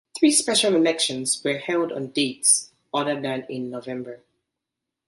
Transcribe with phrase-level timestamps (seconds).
[0.17, 4.23] Three special elections were held on dates other than in November.